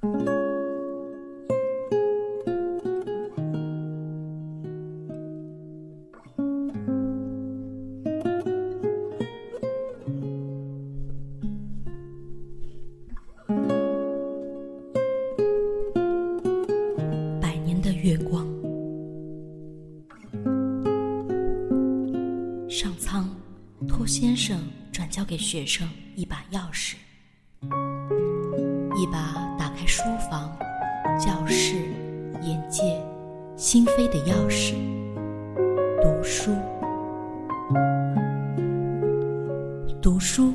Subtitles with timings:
[0.00, 0.06] 百
[17.64, 18.46] 年的月光，
[22.68, 23.28] 上苍
[23.88, 24.60] 托先生
[24.92, 26.94] 转交给学生一把钥匙，
[28.96, 30.50] 一把打开书房、
[31.20, 31.74] 教室、
[32.40, 32.82] 眼界、
[33.54, 34.72] 心扉的钥匙。
[36.00, 36.52] 读书，
[40.00, 40.54] 读书，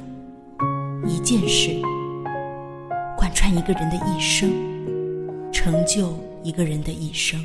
[1.05, 1.79] 一件事，
[3.15, 4.49] 贯穿一个人的一生，
[5.51, 7.39] 成就一个人的一生。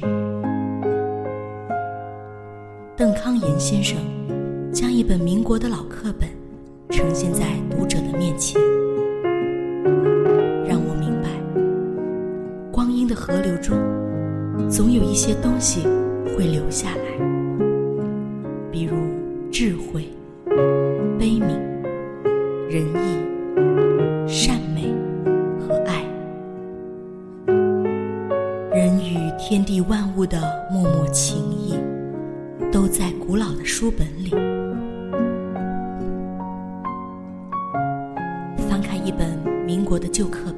[2.97, 3.99] 邓康炎先生
[4.73, 6.30] 将一本民国的老课本
[6.89, 8.59] 呈现在读者的面前，
[13.09, 13.77] 的河流中，
[14.69, 15.88] 总有一些东西
[16.37, 17.02] 会留下来，
[18.71, 18.95] 比如
[19.51, 20.05] 智慧、
[21.19, 21.59] 悲悯、
[22.69, 24.95] 仁义、善美
[25.59, 26.05] 和爱。
[28.73, 30.38] 人与天地万物的
[30.71, 31.75] 默默情谊，
[32.71, 34.30] 都在古老的书本里。
[38.69, 40.54] 翻开一本民国的旧课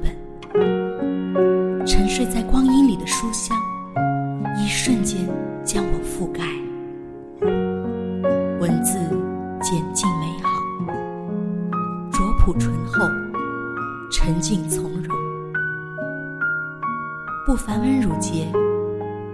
[18.11, 18.51] 繁文缛节，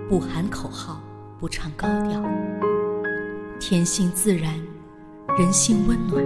[0.07, 1.01] 不喊口号，
[1.39, 2.21] 不唱高调，
[3.59, 4.53] 天性自然，
[5.37, 6.23] 人性温暖。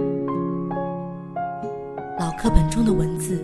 [2.18, 3.42] 老课本中的文字，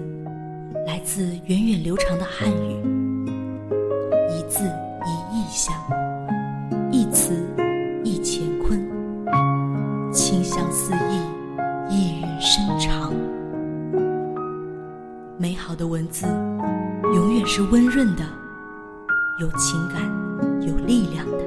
[0.87, 2.77] 来自源远流长的汉语，
[4.31, 4.65] 一字
[5.07, 5.75] 一意象，
[6.93, 7.33] 一词
[8.05, 8.79] 一乾坤，
[10.13, 11.19] 清香四溢，
[11.89, 13.11] 意蕴深长。
[15.39, 16.27] 美好的文字，
[17.15, 18.25] 永远是温润的，
[19.41, 20.03] 有情感、
[20.67, 21.39] 有力量的。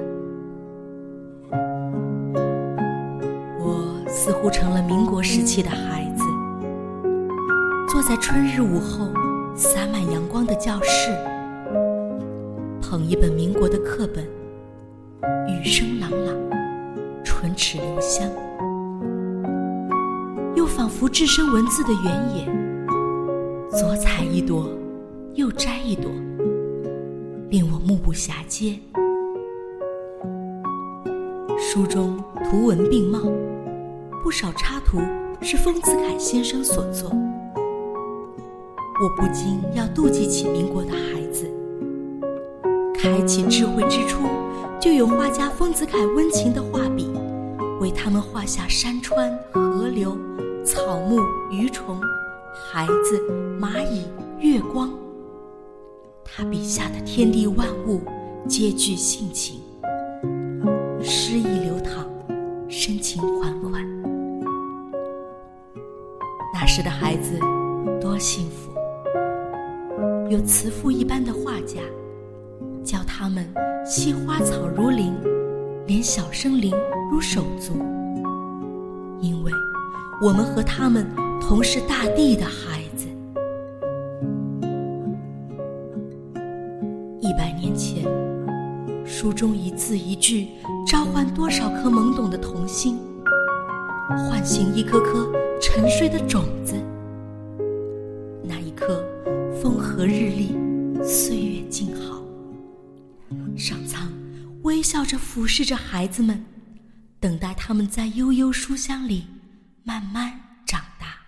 [3.59, 6.23] 我似乎成了民国时期的孩子，
[7.89, 9.09] 坐在春日午后
[9.53, 11.11] 洒满阳光的教室，
[12.81, 14.25] 捧一本民国的课本，
[15.49, 16.33] 语声朗朗，
[17.25, 18.25] 唇齿留香，
[20.55, 22.49] 又仿佛置身文字的原野。
[23.69, 24.69] 左采一朵，
[25.33, 26.09] 右摘一朵，
[27.51, 28.79] 令我目不暇接。
[31.59, 33.19] 书中图文并茂，
[34.23, 35.01] 不少插图
[35.41, 37.11] 是丰子恺先生所作。
[39.03, 41.45] 我不禁要妒忌起民国的孩子，
[42.95, 44.23] 开启智慧之初，
[44.79, 47.11] 就有画家丰子恺温情的画笔，
[47.81, 50.17] 为他们画下山川、河流、
[50.63, 51.19] 草木、
[51.51, 51.99] 鱼虫。
[52.71, 53.19] 孩子、
[53.59, 54.05] 蚂蚁、
[54.39, 54.89] 月光，
[56.33, 57.99] 他笔下的天地万物
[58.47, 59.59] 皆具性情，
[61.03, 62.05] 诗意流淌，
[62.69, 63.85] 深情款款。
[66.53, 67.37] 那时的孩子
[67.99, 68.71] 多幸福，
[70.29, 71.81] 有慈父一般的画家，
[72.81, 73.45] 教他们
[73.85, 75.13] 惜花草如林，
[75.85, 76.73] 怜小生灵
[77.11, 77.73] 如手足，
[79.19, 79.51] 因为
[80.23, 81.05] 我们和他们。
[81.41, 82.80] 同是大地的孩
[89.21, 90.47] 书中一字一句，
[90.87, 92.97] 召唤多少颗懵懂的童心，
[94.09, 96.73] 唤醒一颗颗沉睡的种子。
[98.43, 99.05] 那一刻，
[99.61, 100.57] 风和日丽，
[101.03, 102.23] 岁月静好。
[103.55, 104.11] 上苍
[104.63, 106.43] 微笑着俯视着孩子们，
[107.19, 109.27] 等待他们在悠悠书香里
[109.83, 110.33] 慢慢
[110.65, 111.19] 长大。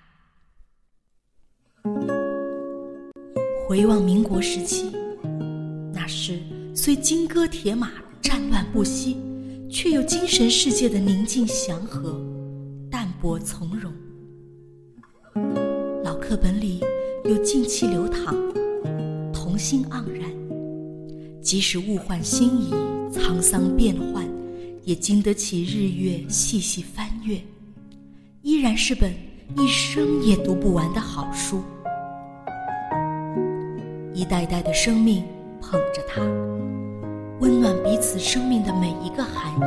[3.68, 4.92] 回望民国时期，
[6.75, 9.16] 虽金戈铁马、战乱不息，
[9.70, 12.20] 却有精神世界的宁静祥和、
[12.90, 13.94] 淡泊从容。
[16.04, 16.81] 老课本里
[17.25, 18.36] 有静气流淌，
[19.31, 20.31] 童心盎然。
[21.44, 22.72] 即使物换星移、
[23.14, 24.28] 沧桑变幻，
[24.84, 27.40] 也经得起日月细细翻阅，
[28.42, 29.14] 依然是本
[29.56, 31.62] 一生也读不完的好书。
[34.12, 35.24] 一代代的生命
[35.74, 36.22] 捧着它，
[37.40, 39.66] 温暖彼此生命的每一个寒夜；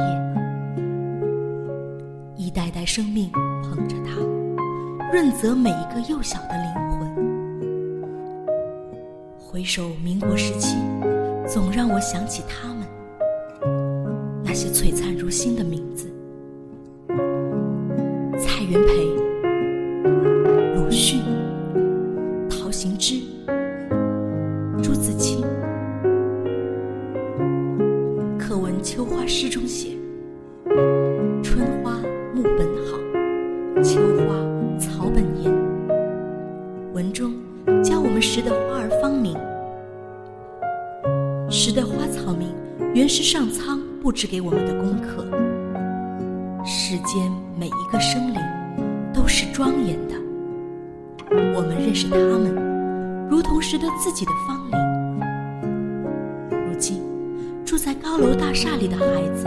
[2.36, 4.12] 一代代生命捧着它，
[5.12, 7.08] 润泽每一个幼小的灵魂。
[9.36, 10.76] 回首民国时期，
[11.44, 12.86] 总让我想起他们
[14.44, 16.06] 那些璀璨如星的名字：
[18.38, 19.05] 蔡元培、
[41.68, 42.54] 识得花草名，
[42.94, 45.26] 原是上苍布置给我们的功课。
[46.64, 47.28] 世间
[47.58, 48.40] 每一个生灵
[49.12, 50.14] 都是庄严的，
[51.56, 52.54] 我们认识他们，
[53.28, 54.78] 如同识得自己的芳龄。
[56.68, 57.02] 如今
[57.64, 59.04] 住在高楼大厦里的孩
[59.34, 59.46] 子，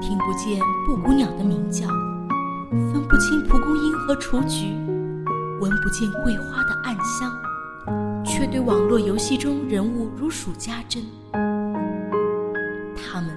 [0.00, 1.86] 听不见布谷鸟的鸣叫，
[2.92, 4.74] 分不清蒲公英和雏菊。
[5.60, 7.32] 闻不见桂花的暗香，
[8.36, 11.02] 却对网络游戏中人物如数家珍。
[12.94, 13.30] 他们，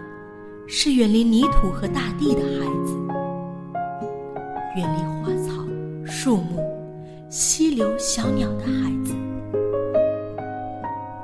[0.68, 2.98] 是远离泥土和大地的孩子，
[4.76, 5.64] 远离花草、
[6.06, 6.62] 树木、
[7.30, 9.16] 溪流、小鸟的孩子。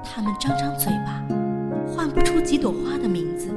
[0.05, 1.21] 他们张张嘴巴，
[1.85, 3.49] 唤不出几朵花的名字。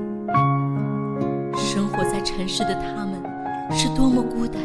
[1.56, 3.23] 生活在城市的他们，
[3.70, 4.61] 是多么孤单。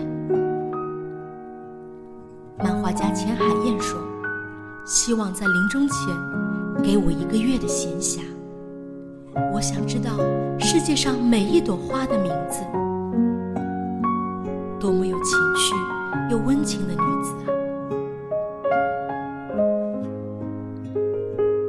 [2.57, 4.01] 漫画家钱海燕说
[4.93, 6.15] ：“希望在临终前
[6.83, 8.19] 给我一个月的闲暇。
[9.51, 10.11] 我想知道
[10.59, 12.61] 世界上每一朵花的名字。
[14.79, 15.73] 多么有情趣
[16.29, 17.49] 又温情的女子啊！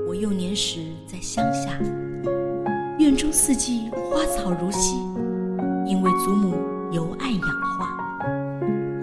[0.06, 1.70] 我幼年时在乡下，
[2.98, 4.98] 院中四季花草如稀，
[5.86, 6.52] 因为祖母
[6.92, 7.88] 由爱养花，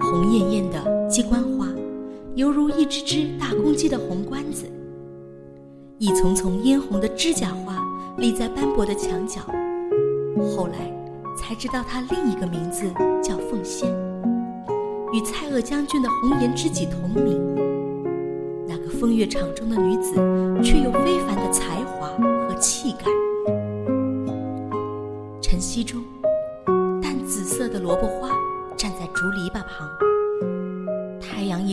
[0.00, 1.66] 红艳艳的鸡冠花。”
[2.34, 4.64] 犹如一只只大公鸡的红冠子，
[5.98, 7.76] 一丛丛嫣红的指甲花
[8.16, 9.42] 立在斑驳的墙角。
[10.56, 10.90] 后来
[11.36, 12.90] 才知道它另一个名字
[13.22, 13.86] 叫凤仙，
[15.12, 17.38] 与蔡锷将军的红颜知己同名。
[18.66, 20.14] 那个风月场中的女子，
[20.62, 22.08] 却有非凡的才华
[22.48, 23.04] 和气概。
[25.42, 26.02] 晨曦中，
[27.02, 28.30] 淡紫色的萝卜花
[28.74, 29.86] 站在竹篱笆旁。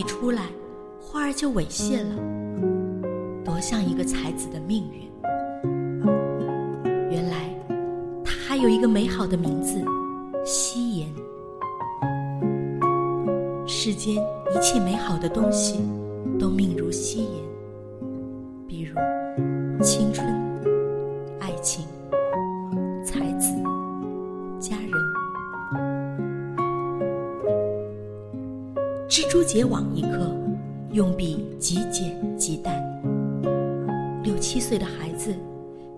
[0.00, 0.44] 一出来，
[0.98, 2.16] 花儿就猥亵了，
[3.44, 5.02] 多像一个才子的命运。
[7.10, 7.54] 原来，
[8.24, 9.78] 他还有一个美好的名字——
[10.42, 11.14] 夕颜。
[13.66, 15.82] 世间一切美好的东西，
[16.38, 17.44] 都命如夕颜，
[18.66, 18.96] 比如
[19.82, 20.26] 青春、
[21.40, 21.84] 爱情、
[29.10, 30.32] 蜘蛛结网一颗，
[30.92, 32.80] 用笔极简极淡。
[34.22, 35.34] 六七岁的孩子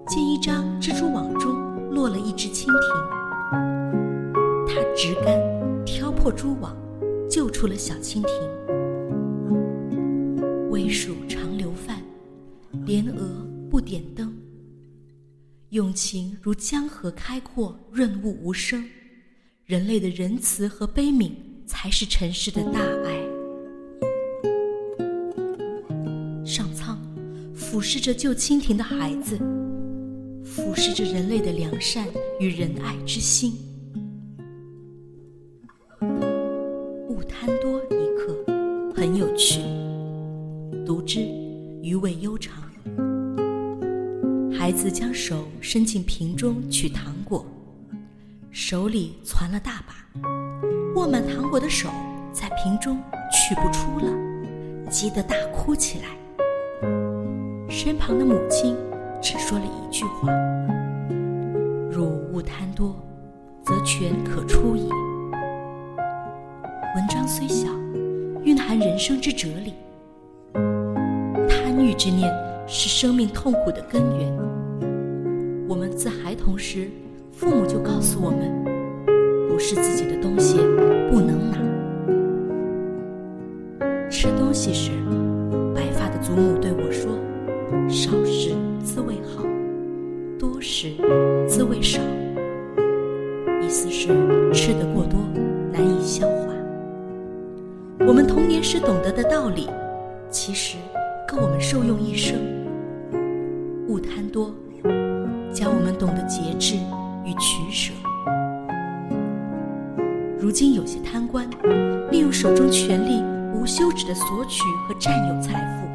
[0.08, 1.52] 见一张蜘蛛网中
[1.90, 2.72] 落了一只蜻蜓，
[4.66, 5.38] 他直竿
[5.84, 6.74] 挑破蛛网，
[7.28, 8.30] 救出了小蜻蜓。
[10.70, 12.00] 微数长流泛，
[12.86, 14.34] 莲蛾不点灯。
[15.68, 18.82] 用情如江河开阔，润物无声。
[19.66, 21.32] 人类的仁慈和悲悯。
[21.72, 23.18] 才是尘世的大爱。
[26.44, 27.00] 上苍
[27.54, 29.38] 俯视着救蜻蜓的孩子，
[30.44, 32.06] 俯视着人类的良善
[32.38, 33.54] 与仁爱之心。
[37.08, 38.36] 勿贪多一刻，
[38.94, 39.62] 很有趣，
[40.84, 41.20] 读之
[41.82, 42.62] 余味悠长。
[44.52, 47.44] 孩子将手伸进瓶中取糖果，
[48.50, 50.41] 手里攒了大把。
[51.02, 51.88] 握满糖果的手
[52.32, 52.96] 在瓶中
[53.32, 54.06] 取不出了，
[54.88, 56.04] 急得大哭起来。
[57.68, 58.76] 身旁的母亲
[59.20, 60.28] 只说了一句话
[61.90, 62.94] ：“汝勿贪多，
[63.64, 64.88] 则权可出矣。”
[66.94, 67.68] 文章虽小，
[68.44, 69.74] 蕴含人生之哲理。
[71.48, 72.32] 贪欲之念
[72.68, 74.32] 是生命痛苦的根源。
[75.68, 76.88] 我们自孩童时，
[77.32, 78.61] 父母就告诉我们。
[79.52, 80.56] 不是自己的东西
[81.10, 81.58] 不能拿。
[84.08, 84.92] 吃东西时，
[85.74, 87.12] 白发的祖母对我说
[87.86, 89.44] ：“少食滋味好，
[90.38, 90.94] 多食
[91.46, 92.00] 滋味少。”
[93.62, 94.08] 意思是
[94.54, 95.20] 吃得过多
[95.70, 96.54] 难以消化。
[98.06, 99.68] 我们童年时懂得的道理，
[100.30, 100.78] 其实
[101.28, 102.38] 够我们受用一生。
[103.86, 104.54] 勿贪多，
[105.52, 106.76] 教我们懂得节制
[107.26, 107.92] 与取舍。
[110.42, 111.48] 如今有些贪官
[112.10, 113.22] 利用手中权力，
[113.54, 115.86] 无休止的索取和占有财富，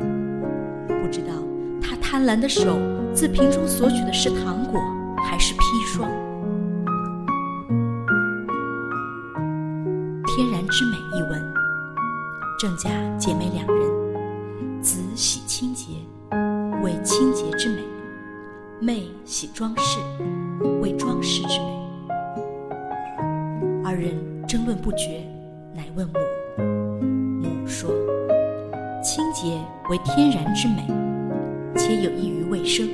[0.87, 1.33] 不知道
[1.81, 2.79] 他贪婪的手
[3.13, 4.79] 自瓶中索取的是糖果
[5.17, 6.09] 还是砒霜？
[10.33, 11.53] 《天然之美》一文，
[12.57, 12.89] 郑家
[29.07, 29.57] 清洁
[29.89, 30.85] 为天然之美，
[31.77, 32.85] 且有益于卫生；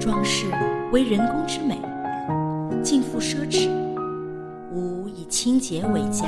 [0.00, 0.46] 装饰
[0.90, 1.80] 为人工之美，
[2.82, 3.70] 尽复奢侈。
[4.72, 6.26] 吾以清洁为佳。”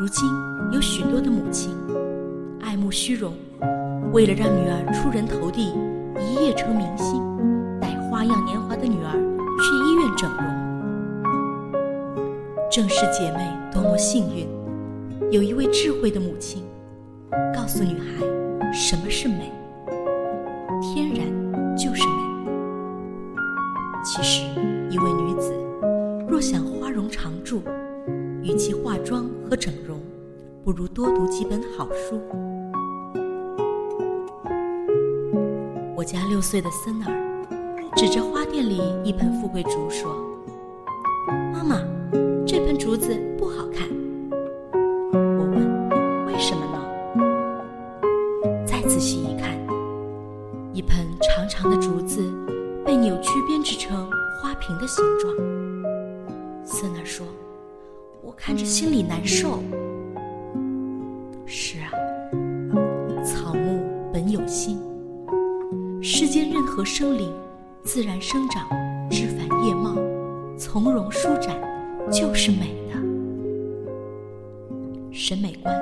[0.00, 0.26] 如今
[0.72, 1.76] 有许多的母亲
[2.62, 3.34] 爱慕虚荣，
[4.10, 5.74] 为了让女儿出人头地，
[6.18, 7.22] 一夜成明星，
[7.78, 10.46] 带花样年华的女儿去医院整容。
[12.70, 14.48] 正是姐妹多么幸运，
[15.32, 16.62] 有一位智慧的母亲，
[17.54, 18.22] 告诉女孩
[18.70, 19.50] 什么是美，
[20.82, 22.50] 天然就是美。
[24.04, 24.44] 其实，
[24.90, 25.54] 一位女子
[26.28, 27.62] 若想花容常驻，
[28.42, 29.98] 与其化妆和整容，
[30.62, 32.20] 不如多读几本好书。
[35.96, 40.14] 我家六岁的森儿指着花店里一盆富贵竹说
[41.54, 41.80] ：“妈妈，
[42.46, 43.88] 这盆竹子不好看。”
[54.62, 55.34] 瓶的形状。
[56.64, 57.26] 森儿说。
[58.22, 59.58] 我看着心里难受。
[61.44, 61.90] 是啊，
[63.24, 64.80] 草木本有心，
[66.00, 67.34] 世间任何生灵，
[67.82, 68.68] 自然生长，
[69.10, 69.96] 枝繁叶茂，
[70.56, 71.60] 从容舒展，
[72.12, 72.94] 就是美的。
[75.10, 75.74] 审美观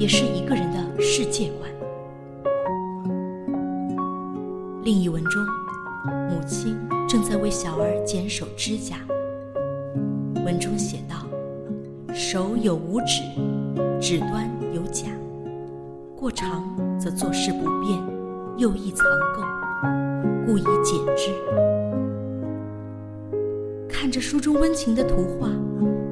[0.00, 1.70] 也是一个人的世界观。
[4.82, 5.42] 另一文中，
[6.28, 6.76] 母亲
[7.16, 8.98] 正在为小儿剪手指甲。
[10.44, 11.26] 文中写道。
[12.14, 13.22] 手有五指，
[13.98, 15.08] 指端有甲，
[16.14, 17.98] 过长则做事不便，
[18.58, 21.32] 又易藏垢，故以剪之。
[23.88, 25.48] 看着书中温情的图画，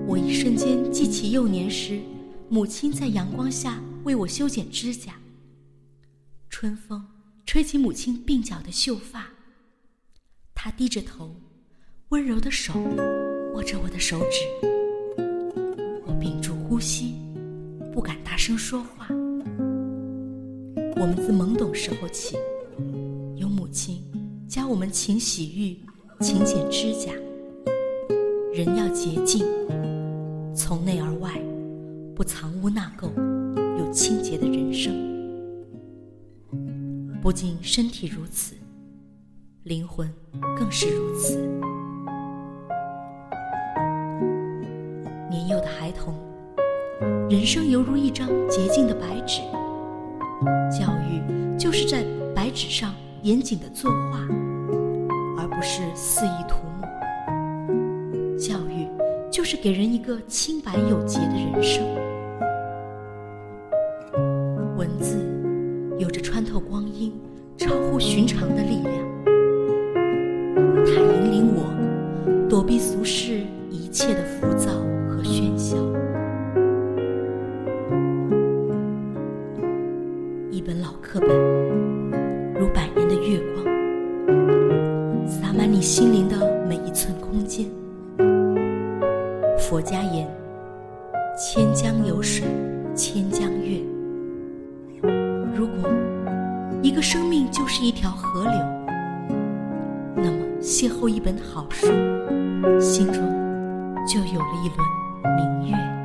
[0.07, 2.01] 我一瞬间记起幼年时，
[2.49, 5.13] 母亲在阳光下为我修剪指甲。
[6.49, 7.05] 春风
[7.45, 9.27] 吹起母亲鬓角的秀发，
[10.65, 11.31] 他低着头，
[12.09, 12.73] 温柔的手
[13.53, 14.41] 握着我的手指。
[16.07, 17.17] 我屏住呼吸，
[17.93, 19.07] 不敢大声说话。
[20.97, 22.39] 我们自懵懂时候起，
[23.37, 24.03] 有母亲
[24.49, 25.77] 教我们勤洗浴、
[26.25, 27.13] 勤剪指甲。
[28.55, 29.45] 人要洁净，
[30.57, 31.39] 从内而外，
[32.15, 33.11] 不藏污纳垢，
[33.79, 34.95] 有清洁的人生。
[37.21, 38.55] 不仅身体如此，
[39.65, 40.07] 灵魂
[40.59, 41.39] 更是如此。
[45.31, 46.15] 年幼的孩童，
[47.31, 49.41] 人生犹如一张洁净的白纸。
[50.71, 52.05] 教育就是在
[52.35, 54.19] 白纸上严谨的作画，
[55.39, 56.87] 而不是肆意涂抹。
[58.37, 58.87] 教育
[59.31, 61.83] 就是给人一个清白有节的人生。
[72.55, 74.71] 躲避俗世一切的浮躁
[75.09, 75.21] 和。
[75.25, 75.77] 喧嚣。
[80.53, 81.29] 一本老课本，
[82.55, 83.67] 如百年的月光，
[85.27, 87.67] 洒满你心灵的每一寸空间。
[89.59, 90.25] 佛家言
[91.37, 92.47] ：“千江有水
[92.95, 93.81] 千江月。”
[95.57, 95.91] 如果
[96.83, 98.53] 一个生命就是一条河流，
[100.15, 101.89] 那么邂逅一本好书，
[102.81, 103.23] 心中
[104.07, 105.05] 就有了一轮。
[105.37, 106.04] 明月。